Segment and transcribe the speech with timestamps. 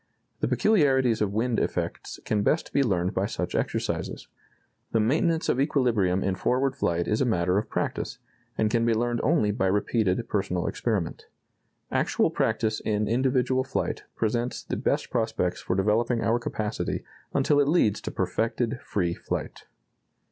[0.39, 4.27] The peculiarities of wind effects can best be learned by such exercises....
[4.93, 8.17] The maintenance of equilibrium in forward flight is a matter of practice,
[8.57, 11.27] and can be learned only by repeated personal experiment....
[11.91, 17.03] Actual practice in individual flight presents the best prospects for developing our capacity
[17.35, 19.65] until it leads to perfected free flight."